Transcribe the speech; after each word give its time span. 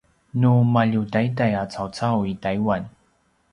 nu 0.43 0.51
maljutaiday 0.73 1.53
a 1.61 1.63
caucau 1.73 2.19
i 2.31 2.33
taiwan 2.43 2.83